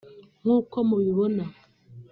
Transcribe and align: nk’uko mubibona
nk’uko 0.41 0.75
mubibona 0.89 1.43